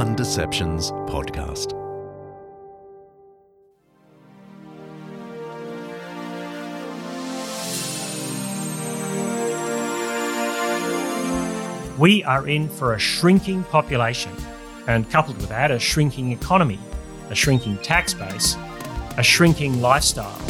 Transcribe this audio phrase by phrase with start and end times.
[0.00, 1.76] Undeceptions podcast.
[11.98, 14.32] We are in for a shrinking population,
[14.86, 16.78] and coupled with that, a shrinking economy,
[17.28, 18.56] a shrinking tax base,
[19.18, 20.40] a shrinking lifestyle.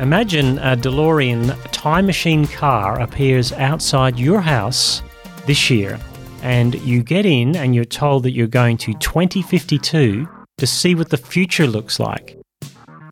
[0.00, 5.02] Imagine a DeLorean time machine car appears outside your house
[5.46, 5.98] this year,
[6.40, 11.08] and you get in and you're told that you're going to 2052 to see what
[11.08, 12.38] the future looks like.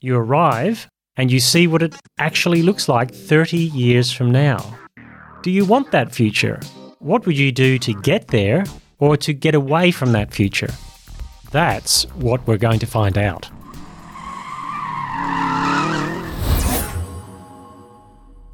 [0.00, 0.86] You arrive
[1.16, 4.78] and you see what it actually looks like 30 years from now.
[5.42, 6.60] Do you want that future?
[7.00, 8.64] What would you do to get there
[9.00, 10.70] or to get away from that future?
[11.50, 13.50] That's what we're going to find out.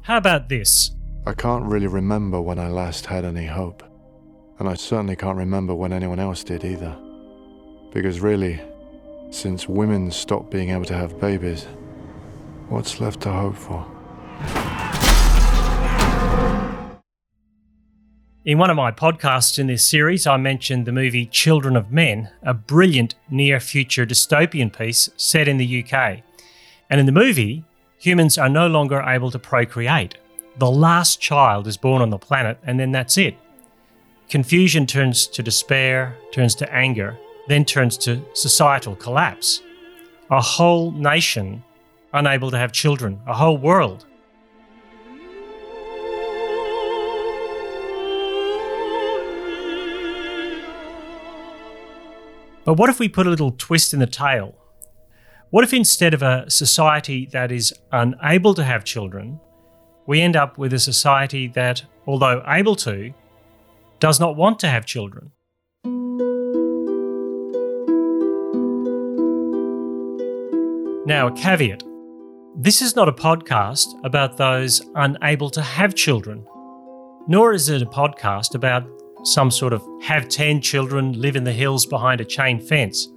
[0.03, 0.91] How about this?
[1.25, 3.83] I can't really remember when I last had any hope.
[4.59, 6.93] And I certainly can't remember when anyone else did either.
[7.93, 8.59] Because really,
[9.29, 11.67] since women stopped being able to have babies,
[12.67, 13.87] what's left to hope for?
[18.43, 22.29] In one of my podcasts in this series, I mentioned the movie Children of Men,
[22.41, 26.19] a brilliant near future dystopian piece set in the UK.
[26.89, 27.63] And in the movie,
[28.03, 30.17] humans are no longer able to procreate.
[30.57, 33.37] The last child is born on the planet, and then that's it.
[34.29, 39.61] Confusion turns to despair, turns to anger, then turns to societal collapse.
[40.29, 41.63] A whole nation
[42.11, 44.05] unable to have children, a whole world.
[52.65, 54.55] But what if we put a little twist in the tale?
[55.53, 59.39] What if instead of a society that is unable to have children,
[60.07, 63.13] we end up with a society that, although able to,
[63.99, 65.29] does not want to have children?
[71.05, 71.83] Now, a caveat
[72.55, 76.43] this is not a podcast about those unable to have children,
[77.27, 78.87] nor is it a podcast about
[79.23, 83.12] some sort of have 10 children, live in the hills behind a chain fence.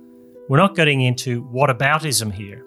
[0.48, 2.64] We're not getting into whataboutism here.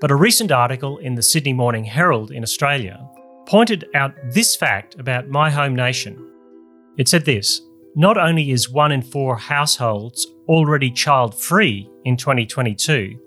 [0.00, 3.04] But a recent article in the Sydney Morning Herald in Australia
[3.46, 6.24] pointed out this fact about my home nation.
[6.96, 7.62] It said this
[7.96, 13.18] Not only is one in four households already child free in 2022,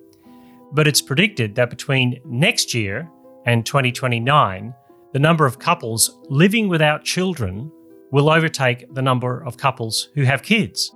[0.71, 3.11] but it's predicted that between next year
[3.45, 4.73] and 2029,
[5.11, 7.69] the number of couples living without children
[8.11, 10.95] will overtake the number of couples who have kids.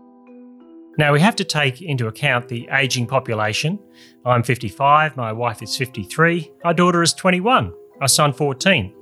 [0.99, 3.79] Now, we have to take into account the ageing population.
[4.25, 8.93] I'm 55, my wife is 53, our daughter is 21, our son 14.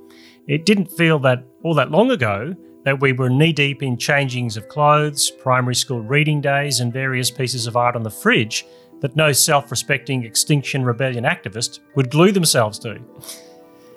[0.46, 2.54] It didn't feel that all that long ago
[2.84, 7.32] that we were knee deep in changings of clothes, primary school reading days, and various
[7.32, 8.64] pieces of art on the fridge
[9.00, 13.00] that no self respecting Extinction Rebellion activist would glue themselves to.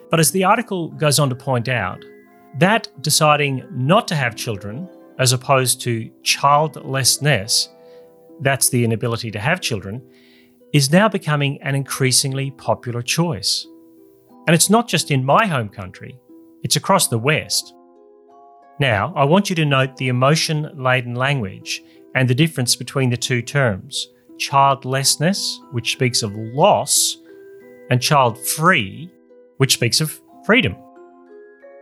[0.10, 2.04] But as the article goes on to point out,
[2.58, 7.70] that deciding not to have children, as opposed to childlessness,
[8.42, 10.02] that's the inability to have children,
[10.74, 13.68] is now becoming an increasingly popular choice.
[14.48, 16.20] And it's not just in my home country,
[16.64, 17.74] it's across the West.
[18.80, 21.84] Now, I want you to note the emotion laden language
[22.16, 24.08] and the difference between the two terms
[24.38, 27.18] childlessness, which speaks of loss,
[27.92, 29.12] and child free,
[29.58, 30.76] which speaks of freedom.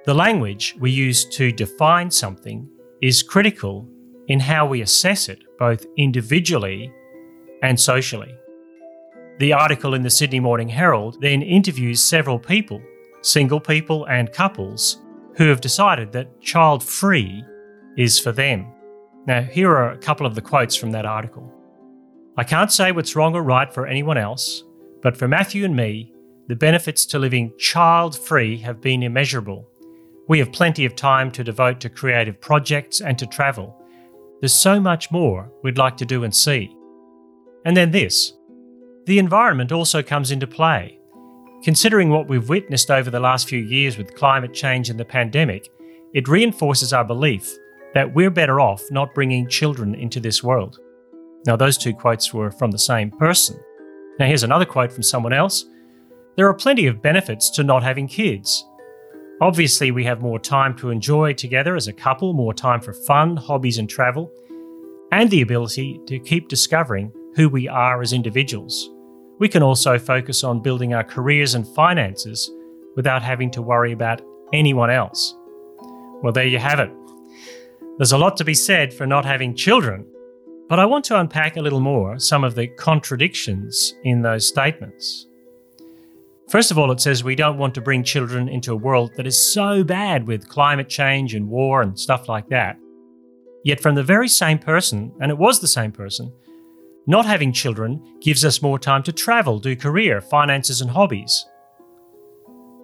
[0.06, 2.68] The language we use to define something
[3.02, 3.88] is critical
[4.30, 6.92] in how we assess it, both individually
[7.62, 8.34] and socially.
[9.40, 12.82] The article in the Sydney Morning Herald then interviews several people,
[13.22, 15.02] single people and couples,
[15.36, 17.44] who have decided that child free
[17.98, 18.68] is for them.
[19.26, 21.54] Now, here are a couple of the quotes from that article.
[22.38, 24.64] I can't say what's wrong or right for anyone else,
[25.02, 26.14] but for Matthew and me,
[26.48, 29.68] the benefits to living child free have been immeasurable.
[30.28, 33.79] We have plenty of time to devote to creative projects and to travel.
[34.42, 36.76] There's so much more we'd like to do and see.
[37.66, 38.34] And then this
[39.06, 41.00] the environment also comes into play.
[41.64, 45.68] Considering what we've witnessed over the last few years with climate change and the pandemic,
[46.14, 47.52] it reinforces our belief
[47.94, 50.80] that we're better off not bringing children into this world.
[51.46, 53.60] Now, those two quotes were from the same person.
[54.20, 55.66] Now, here's another quote from someone else
[56.36, 58.66] There are plenty of benefits to not having kids.
[59.42, 63.38] Obviously, we have more time to enjoy together as a couple, more time for fun,
[63.38, 64.30] hobbies, and travel,
[65.14, 68.90] and the ability to keep discovering who we are as individuals.
[69.40, 72.52] We can also focus on building our careers and finances
[72.98, 74.22] without having to worry about
[74.52, 75.34] anyone else.
[76.22, 76.92] Well, there you have it.
[77.98, 80.06] There's a lot to be said for not having children,
[80.68, 85.29] but I want to unpack a little more some of the contradictions in those statements.
[86.50, 89.28] First of all, it says we don't want to bring children into a world that
[89.28, 92.76] is so bad with climate change and war and stuff like that.
[93.64, 96.34] Yet, from the very same person, and it was the same person,
[97.06, 101.46] not having children gives us more time to travel, do career, finances, and hobbies.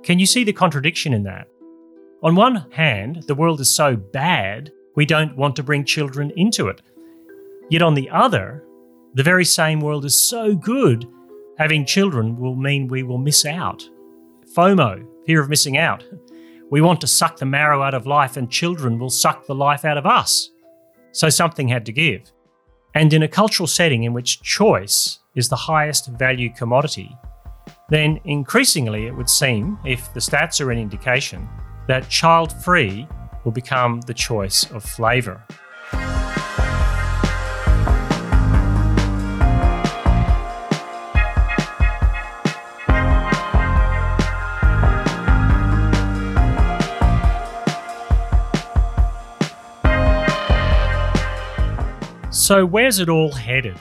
[0.04, 1.48] Can you see the contradiction in that?
[2.22, 6.68] On one hand, the world is so bad, we don't want to bring children into
[6.68, 6.84] it.
[7.72, 8.64] Yet on the other,
[9.16, 11.08] the very same world is so good,
[11.58, 13.88] having children will mean we will miss out.
[14.56, 16.04] FOMO, fear of missing out.
[16.72, 19.86] We want to suck the marrow out of life, and children will suck the life
[19.86, 20.50] out of us.
[21.12, 22.32] So something had to give.
[22.94, 27.16] And in a cultural setting in which choice is the highest value commodity,
[27.90, 31.48] then increasingly it would seem, if the stats are an indication,
[31.88, 33.08] that child free
[33.44, 35.44] will become the choice of flavour.
[52.46, 53.76] So, where's it all headed?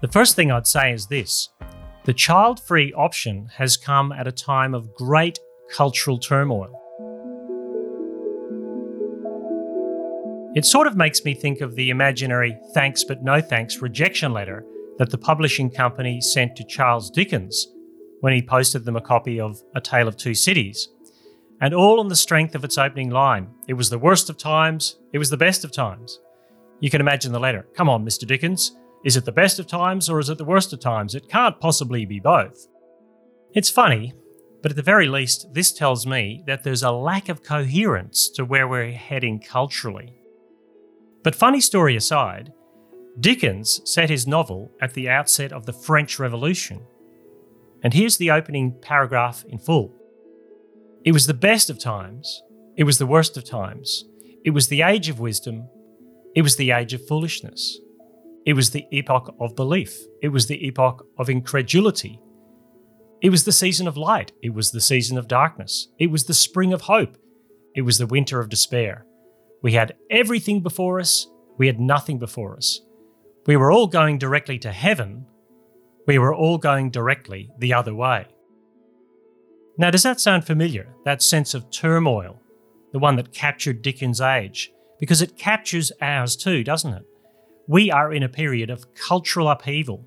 [0.00, 1.48] The first thing I'd say is this
[2.04, 5.40] the child free option has come at a time of great
[5.74, 6.70] cultural turmoil.
[10.54, 14.64] It sort of makes me think of the imaginary thanks but no thanks rejection letter
[14.98, 17.66] that the publishing company sent to Charles Dickens
[18.20, 20.90] when he posted them a copy of A Tale of Two Cities.
[21.60, 25.00] And all on the strength of its opening line It was the worst of times,
[25.12, 26.20] it was the best of times.
[26.80, 27.66] You can imagine the letter.
[27.74, 28.26] Come on, Mr.
[28.26, 28.76] Dickens.
[29.04, 31.14] Is it the best of times or is it the worst of times?
[31.14, 32.66] It can't possibly be both.
[33.54, 34.14] It's funny,
[34.62, 38.44] but at the very least, this tells me that there's a lack of coherence to
[38.44, 40.12] where we're heading culturally.
[41.22, 42.52] But funny story aside,
[43.18, 46.82] Dickens set his novel at the outset of the French Revolution.
[47.82, 49.94] And here's the opening paragraph in full
[51.04, 52.42] It was the best of times,
[52.76, 54.04] it was the worst of times,
[54.44, 55.68] it was the age of wisdom,
[56.36, 57.80] it was the age of foolishness.
[58.44, 59.98] It was the epoch of belief.
[60.22, 62.20] It was the epoch of incredulity.
[63.22, 64.32] It was the season of light.
[64.42, 65.88] It was the season of darkness.
[65.98, 67.16] It was the spring of hope.
[67.74, 69.06] It was the winter of despair.
[69.62, 71.26] We had everything before us.
[71.56, 72.82] We had nothing before us.
[73.46, 75.24] We were all going directly to heaven.
[76.06, 78.26] We were all going directly the other way.
[79.78, 80.94] Now, does that sound familiar?
[81.06, 82.42] That sense of turmoil,
[82.92, 87.04] the one that captured Dickens' age, because it captures ours too, doesn't it?
[87.68, 90.06] We are in a period of cultural upheaval.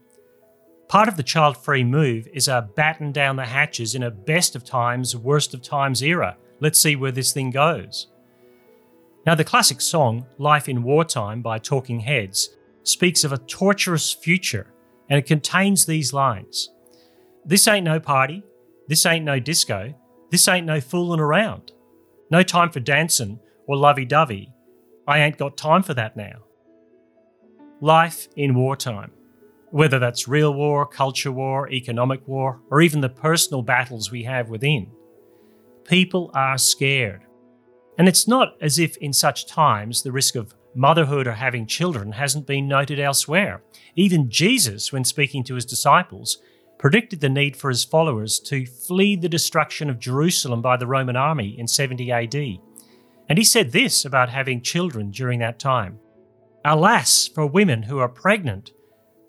[0.88, 4.56] Part of the child free move is a batten down the hatches in a best
[4.56, 6.38] of times, worst of times era.
[6.60, 8.08] Let's see where this thing goes.
[9.26, 14.74] Now, the classic song, Life in Wartime by Talking Heads, speaks of a torturous future
[15.10, 16.70] and it contains these lines
[17.46, 18.44] This ain't no party,
[18.88, 19.94] this ain't no disco,
[20.32, 21.72] this ain't no fooling around.
[22.32, 24.52] No time for dancing or lovey dovey,
[25.10, 26.44] I ain't got time for that now.
[27.82, 29.10] Life in wartime,
[29.72, 34.50] whether that's real war, culture war, economic war, or even the personal battles we have
[34.50, 34.92] within.
[35.84, 37.24] People are scared.
[37.98, 42.12] And it's not as if in such times the risk of motherhood or having children
[42.12, 43.64] hasn't been noted elsewhere.
[43.96, 46.38] Even Jesus, when speaking to his disciples,
[46.78, 51.16] predicted the need for his followers to flee the destruction of Jerusalem by the Roman
[51.16, 52.60] army in 70 AD.
[53.30, 56.00] And he said this about having children during that time
[56.66, 58.72] Alas for women who are pregnant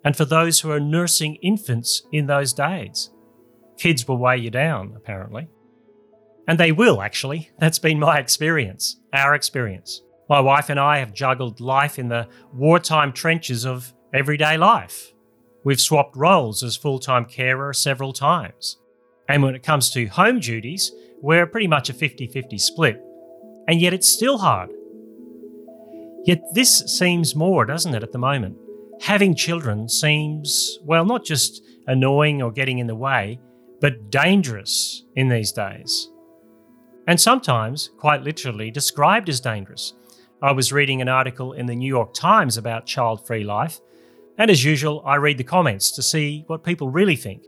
[0.05, 3.11] and for those who are nursing infants in those days.
[3.79, 5.49] Kids will weigh you down, apparently.
[6.49, 7.51] And they will, actually.
[7.59, 10.03] That's been my experience, our experience.
[10.29, 15.13] My wife and I have juggled life in the wartime trenches of everyday life.
[15.65, 18.79] We've swapped roles as full time carer several times.
[19.29, 23.03] And when it comes to home duties, we're pretty much a 50 50 split
[23.71, 24.69] and yet it's still hard.
[26.25, 28.57] Yet this seems more, doesn't it, at the moment?
[29.01, 33.39] Having children seems, well, not just annoying or getting in the way,
[33.81, 36.11] but dangerous in these days.
[37.07, 39.93] And sometimes, quite literally, described as dangerous.
[40.43, 43.79] I was reading an article in the New York Times about child free life,
[44.37, 47.45] and as usual, I read the comments to see what people really think.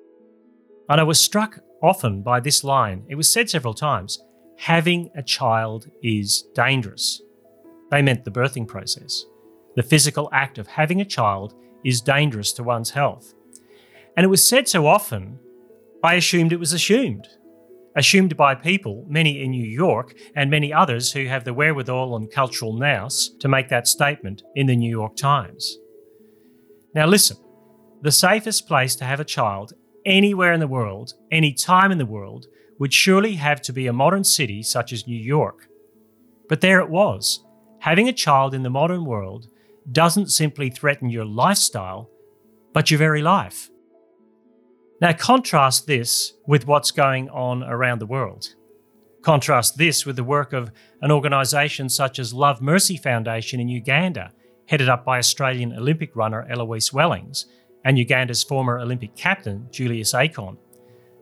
[0.89, 3.07] And I was struck often by this line.
[3.09, 4.23] It was said several times
[4.63, 7.21] having a child is dangerous.
[7.91, 9.25] They meant the birthing process.
[9.75, 11.55] The physical act of having a child
[11.85, 13.35] is dangerous to one's health.
[14.17, 15.41] And it was said so often,
[16.05, 17.27] I assumed it was assumed.
[17.97, 22.31] assumed by people, many in New York, and many others who have the wherewithal and
[22.31, 25.77] cultural nous to make that statement in the New York Times.
[26.95, 27.37] Now, listen
[28.01, 29.73] the safest place to have a child
[30.07, 32.47] anywhere in the world, any time in the world,
[32.83, 35.69] would surely have to be a modern city such as New York.
[36.49, 37.45] But there it was.
[37.79, 39.47] Having a child in the modern world
[39.93, 42.11] doesn't simply threaten your lifestyle,
[42.73, 43.71] but your very life.
[45.01, 48.57] Now, contrast this with what's going on around the world.
[49.23, 50.73] Contrast this with the work of
[51.03, 54.33] an organisation such as Love Mercy Foundation in Uganda,
[54.67, 57.47] headed up by Australian Olympic runner Eloise Wellings
[57.85, 60.57] and Uganda's former Olympic captain Julius Achon.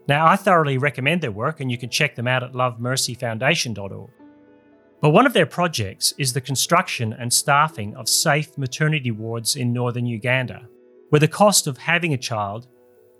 [0.08, 4.10] Now, I thoroughly recommend their work, and you can check them out at lovemercyfoundation.org.
[5.00, 9.72] But one of their projects is the construction and staffing of safe maternity wards in
[9.72, 10.68] northern Uganda,
[11.08, 12.66] where the cost of having a child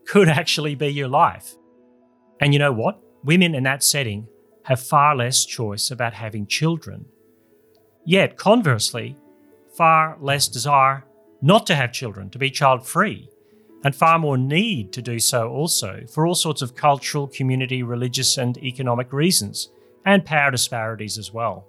[0.06, 1.54] could actually be your life.
[2.40, 3.00] And you know what?
[3.24, 4.28] Women in that setting
[4.64, 7.06] have far less choice about having children.
[8.04, 9.16] Yet, conversely,
[9.76, 11.04] far less desire
[11.42, 13.30] not to have children, to be child free,
[13.84, 18.36] and far more need to do so also for all sorts of cultural, community, religious,
[18.36, 19.70] and economic reasons,
[20.04, 21.66] and power disparities as well.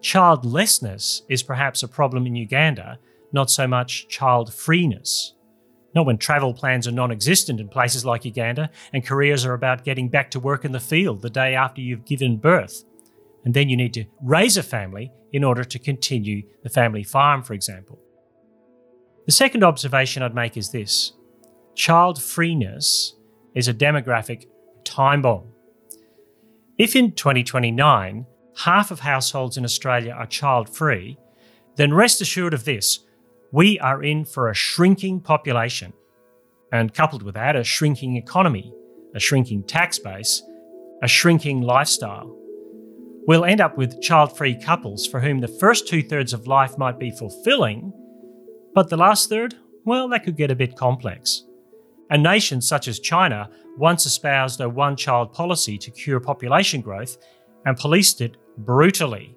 [0.00, 2.98] Childlessness is perhaps a problem in Uganda,
[3.32, 5.34] not so much child freeness.
[5.94, 9.84] Not when travel plans are non existent in places like Uganda and careers are about
[9.84, 12.84] getting back to work in the field the day after you've given birth.
[13.44, 17.42] And then you need to raise a family in order to continue the family farm,
[17.42, 17.98] for example.
[19.26, 21.12] The second observation I'd make is this
[21.74, 23.16] child freeness
[23.54, 24.46] is a demographic
[24.84, 25.48] time bomb.
[26.78, 28.24] If in 2029
[28.58, 31.18] half of households in Australia are child free,
[31.74, 33.00] then rest assured of this
[33.50, 35.92] we are in for a shrinking population.
[36.70, 38.72] And coupled with that, a shrinking economy,
[39.14, 40.42] a shrinking tax base,
[41.02, 42.32] a shrinking lifestyle.
[43.26, 46.78] We'll end up with child free couples for whom the first two thirds of life
[46.78, 47.92] might be fulfilling,
[48.76, 49.54] but the last third,
[49.86, 51.44] well, that could get a bit complex.
[52.10, 57.16] A nation such as China once espoused a one child policy to cure population growth
[57.64, 59.34] and policed it brutally.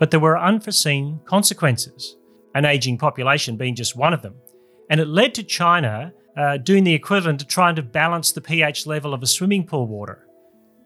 [0.00, 2.16] But there were unforeseen consequences,
[2.56, 4.34] an ageing population being just one of them.
[4.90, 8.84] And it led to China uh, doing the equivalent to trying to balance the pH
[8.84, 10.26] level of a swimming pool water,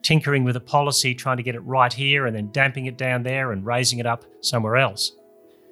[0.03, 3.23] tinkering with a policy, trying to get it right here and then damping it down
[3.23, 5.16] there and raising it up somewhere else.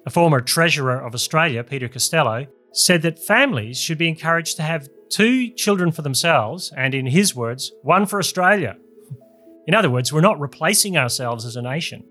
[0.05, 4.89] A former Treasurer of Australia, Peter Costello, said that families should be encouraged to have
[5.09, 8.77] two children for themselves and, in his words, one for Australia.
[9.65, 12.03] In other words, we're not replacing ourselves as a nation.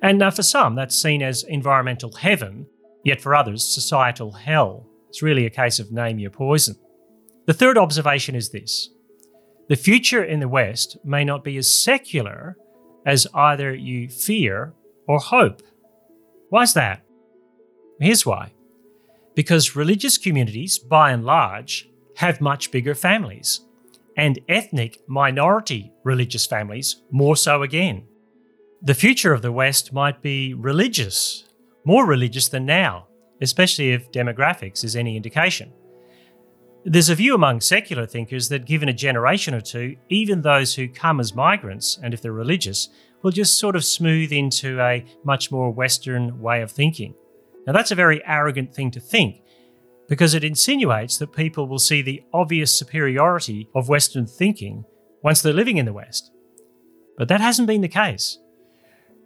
[0.00, 2.66] And uh, for some, that's seen as environmental heaven,
[3.04, 4.86] yet for others, societal hell.
[5.08, 6.76] It's really a case of name your poison.
[7.46, 8.90] The third observation is this
[9.68, 12.56] the future in the West may not be as secular
[13.04, 14.74] as either you fear
[15.06, 15.62] or hope.
[16.50, 17.02] Why's that?
[18.00, 18.52] Here's why.
[19.34, 23.60] Because religious communities, by and large, have much bigger families
[24.16, 28.04] and ethnic minority religious families more so again.
[28.82, 31.44] The future of the West might be religious,
[31.84, 33.06] more religious than now,
[33.40, 35.72] especially if demographics is any indication.
[36.84, 40.88] There's a view among secular thinkers that given a generation or two, even those who
[40.88, 42.88] come as migrants, and if they're religious,
[43.22, 47.14] will just sort of smooth into a much more Western way of thinking.
[47.68, 49.42] Now, that's a very arrogant thing to think,
[50.08, 54.86] because it insinuates that people will see the obvious superiority of Western thinking
[55.22, 56.32] once they're living in the West.
[57.18, 58.38] But that hasn't been the case.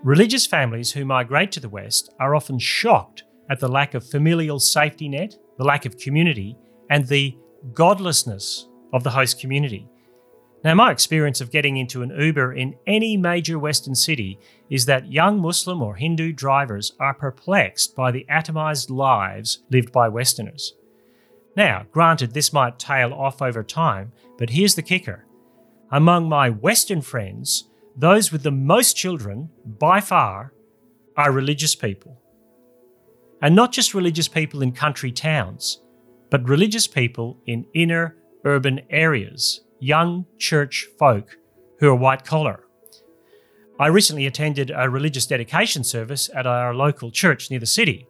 [0.03, 4.59] Religious families who migrate to the West are often shocked at the lack of familial
[4.59, 6.57] safety net, the lack of community,
[6.91, 7.39] and the
[7.73, 9.89] godlessness of the host community.
[10.65, 14.39] Now, my experience of getting into an Uber in any major Western city
[14.71, 20.09] is that young Muslim or Hindu drivers are perplexed by the atomized lives lived by
[20.09, 20.75] Westerners.
[21.57, 25.27] Now, granted, this might tail off over time, but here's the kicker.
[25.91, 30.53] Among my Western friends, those with the most children, by far,
[31.17, 32.19] are religious people.
[33.43, 35.81] And not just religious people in country towns,
[36.31, 41.37] but religious people in inner urban areas young church folk
[41.81, 42.65] who are white collar.
[43.81, 48.07] I recently attended a religious dedication service at our local church near the city.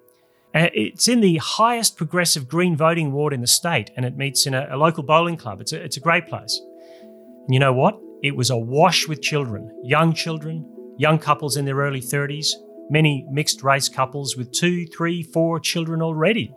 [0.55, 4.47] Uh, it's in the highest progressive green voting ward in the state, and it meets
[4.47, 5.63] in a, a local bowling club.
[5.63, 6.61] It's a, it's a great place.
[7.01, 7.99] And you know what?
[8.23, 12.49] It was awash with children, young children, young couples in their early 30s,
[12.91, 16.55] many mixed race couples with two, three, four children already.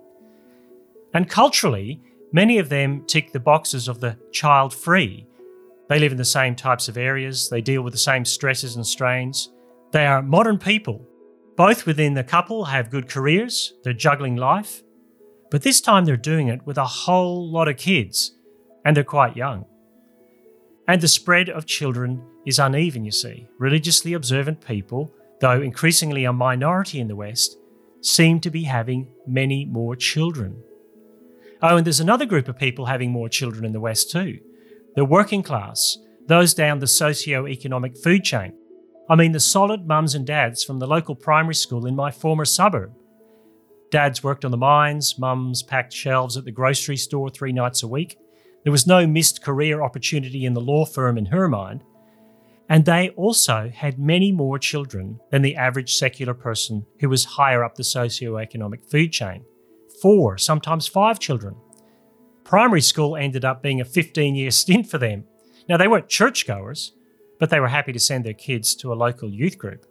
[1.13, 2.01] And culturally,
[2.35, 5.25] Many of them tick the boxes of the child free,
[5.87, 8.85] They live in the same types of areas, they deal with the same stresses and
[8.85, 9.53] strains.
[9.93, 11.07] They are modern people.
[11.55, 14.83] Both within the couple have good careers, they're juggling life,
[15.49, 18.35] but this time they're doing it with a whole lot of kids,
[18.83, 19.63] and they're quite young.
[20.89, 23.47] And the spread of children is uneven, you see.
[23.59, 27.57] Religiously observant people, though increasingly a minority in the West,
[28.01, 30.61] seem to be having many more children.
[31.61, 34.39] Oh, and there's another group of people having more children in the West too
[34.95, 35.97] the working class,
[36.27, 38.53] those down the socio-economic food chain.
[39.09, 42.45] I mean, the solid mums and dads from the local primary school in my former
[42.45, 42.93] suburb.
[43.91, 47.87] Dads worked on the mines, mums packed shelves at the grocery store three nights a
[47.87, 48.17] week.
[48.63, 51.83] There was no missed career opportunity in the law firm in her mind.
[52.67, 57.63] And they also had many more children than the average secular person who was higher
[57.63, 59.45] up the socio-economic food chain.
[60.05, 61.55] Four, sometimes five children.
[62.43, 65.23] Primary school ended up being a 15 year stint for them.
[65.67, 66.93] Now, they weren't churchgoers,
[67.39, 69.87] but they were happy to send their kids to a local youth group.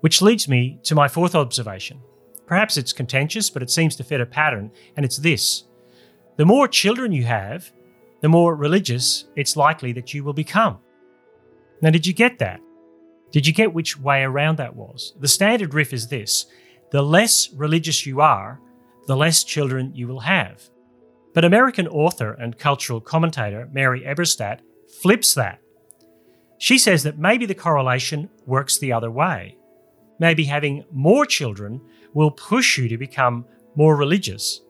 [0.00, 2.00] Which leads me to my fourth observation.
[2.46, 5.64] Perhaps it's contentious, but it seems to fit a pattern, and it's this
[6.38, 7.70] the more children you have,
[8.22, 10.78] the more religious it's likely that you will become.
[11.82, 12.60] Now, did you get that?
[13.30, 15.12] Did you get which way around that was?
[15.20, 16.46] The standard riff is this
[16.92, 18.58] the less religious you are,
[19.06, 20.62] the less children you will have.
[21.34, 24.60] But American author and cultural commentator Mary Eberstadt
[25.00, 25.60] flips that.
[26.58, 29.56] She says that maybe the correlation works the other way.
[30.20, 31.80] Maybe having more children
[32.14, 34.60] will push you to become more religious,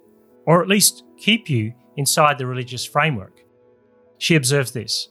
[0.46, 3.40] or at least keep you inside the religious framework.
[4.18, 5.08] She observes this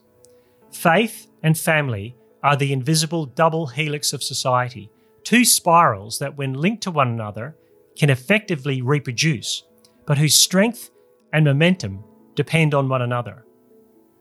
[0.72, 4.90] Faith and family are the invisible double helix of society,
[5.24, 7.56] two spirals that, when linked to one another,
[7.98, 9.64] can effectively reproduce,
[10.06, 10.90] but whose strength
[11.34, 12.04] and momentum
[12.36, 13.46] depend on one another.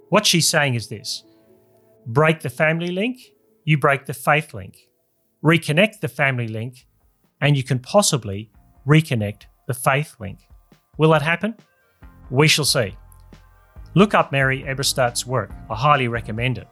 [0.09, 1.25] What she's saying is this
[2.07, 3.19] break the family link,
[3.65, 4.77] you break the faith link.
[5.45, 6.87] Reconnect the family link,
[7.41, 8.51] and you can possibly
[8.87, 10.41] reconnect the faith link.
[10.99, 11.55] Will that happen?
[12.31, 12.95] We shall see.
[13.95, 15.51] Look up Mary Eberstadt's work.
[15.71, 16.69] I highly recommend it.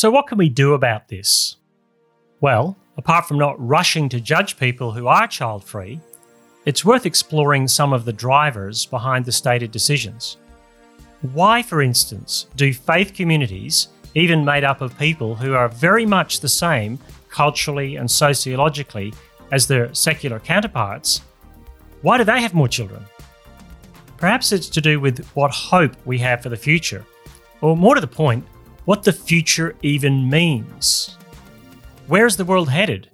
[0.00, 1.56] So, what can we do about this?
[2.40, 6.00] Well, apart from not rushing to judge people who are child free,
[6.64, 10.38] it's worth exploring some of the drivers behind the stated decisions.
[11.34, 16.40] Why, for instance, do faith communities, even made up of people who are very much
[16.40, 19.12] the same culturally and sociologically
[19.52, 21.20] as their secular counterparts,
[22.00, 23.04] why do they have more children?
[24.16, 27.04] Perhaps it's to do with what hope we have for the future,
[27.60, 28.46] or more to the point,
[28.90, 31.16] what the future even means.
[32.08, 33.08] Where's the world headed?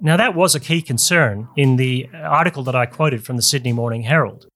[0.00, 3.72] Now, that was a key concern in the article that I quoted from the Sydney
[3.72, 4.48] Morning Herald.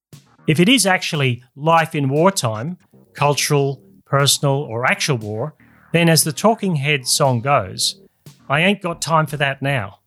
[0.48, 2.76] If it is actually life in wartime,
[3.12, 5.54] cultural, personal, or actual war,
[5.92, 8.00] then as the Talking Head song goes,
[8.48, 10.00] I ain't got time for that now.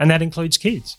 [0.00, 0.96] And that includes kids.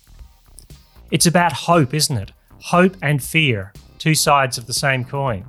[1.12, 2.31] It's about hope, isn't it?
[2.62, 5.47] Hope and fear, two sides of the same coin.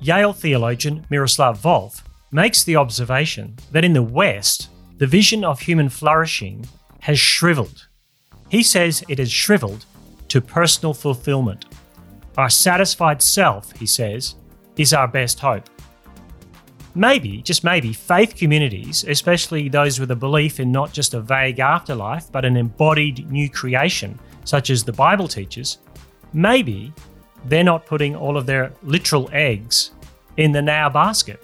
[0.00, 5.88] Yale theologian Miroslav Volf makes the observation that in the West, the vision of human
[5.88, 6.66] flourishing
[7.00, 7.86] has shriveled.
[8.48, 9.84] He says it has shriveled
[10.28, 11.64] to personal fulfillment.
[12.36, 14.34] Our satisfied self, he says,
[14.76, 15.68] is our best hope.
[16.94, 21.60] Maybe, just maybe, faith communities, especially those with a belief in not just a vague
[21.60, 25.78] afterlife, but an embodied new creation, such as the Bible teaches,
[26.32, 26.92] maybe
[27.44, 29.92] they're not putting all of their literal eggs
[30.36, 31.42] in the now basket.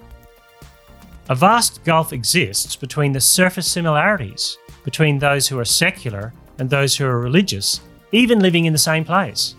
[1.31, 6.95] A vast gulf exists between the surface similarities between those who are secular and those
[6.95, 7.81] who are religious,
[8.13, 9.55] even living in the same place.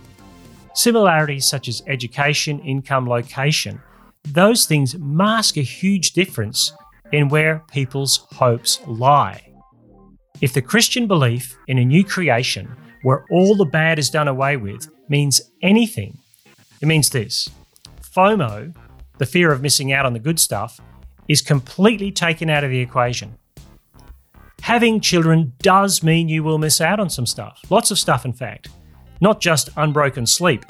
[0.75, 3.82] Similarities such as education, income, location,
[4.25, 6.71] those things mask a huge difference
[7.12, 9.41] in where people's hopes lie.
[10.41, 14.58] If the Christian belief in a new creation where all the bad is done away
[14.58, 16.19] with means anything,
[16.80, 17.49] it means this
[18.15, 18.75] FOMO,
[19.17, 20.80] the fear of missing out on the good stuff,
[21.28, 23.38] is completely taken out of the equation.
[24.62, 27.62] Having children does mean you will miss out on some stuff.
[27.70, 28.70] Lots of stuff, in fact.
[29.22, 30.66] Not just unbroken sleep.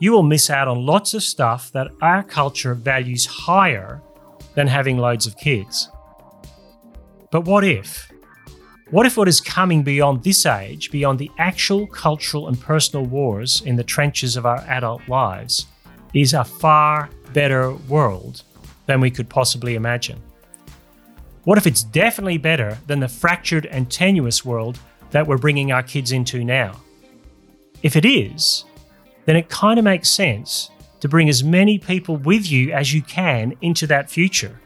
[0.00, 4.00] You will miss out on lots of stuff that our culture values higher
[4.54, 5.90] than having loads of kids.
[7.30, 8.10] But what if?
[8.90, 13.60] What if what is coming beyond this age, beyond the actual cultural and personal wars
[13.60, 15.66] in the trenches of our adult lives,
[16.14, 18.42] is a far better world
[18.88, 20.20] than we could possibly imagine.
[21.44, 25.82] What if it's definitely better than the fractured and tenuous world that we're bringing our
[25.82, 26.80] kids into now?
[27.82, 28.64] If it is,
[29.26, 30.70] then it kind of makes sense
[31.00, 34.58] to bring as many people with you as you can into that future.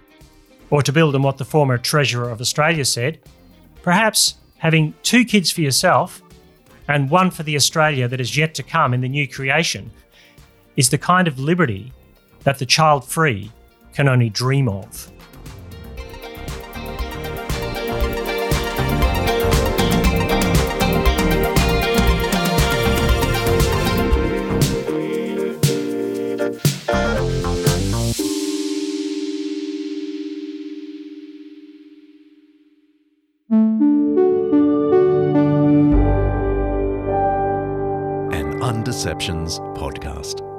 [0.71, 3.19] Or to build on what the former Treasurer of Australia said,
[3.83, 6.23] perhaps having two kids for yourself
[6.89, 9.91] and one for the Australia that is yet to come in the new creation
[10.77, 11.93] is the kind of liberty
[12.45, 13.51] that the child free
[13.95, 15.11] can only dream of.
[38.33, 40.52] An Undeceptions podcast.